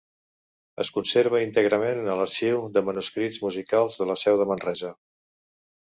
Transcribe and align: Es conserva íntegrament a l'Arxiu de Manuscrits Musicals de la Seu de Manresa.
Es 0.83 0.89
conserva 0.95 1.41
íntegrament 1.43 2.01
a 2.13 2.17
l'Arxiu 2.21 2.65
de 2.79 2.85
Manuscrits 2.89 3.41
Musicals 3.47 4.01
de 4.03 4.09
la 4.13 4.17
Seu 4.23 4.41
de 4.41 4.49
Manresa. 4.53 4.95